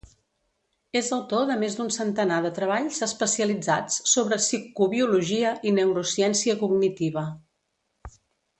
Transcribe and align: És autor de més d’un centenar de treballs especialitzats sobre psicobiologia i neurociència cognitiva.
És 1.01 1.09
autor 1.17 1.43
de 1.49 1.57
més 1.63 1.75
d’un 1.79 1.91
centenar 1.95 2.39
de 2.45 2.51
treballs 2.55 2.97
especialitzats 3.09 3.99
sobre 4.15 4.41
psicobiologia 4.41 5.53
i 5.69 5.75
neurociència 5.77 6.57
cognitiva. 6.65 7.25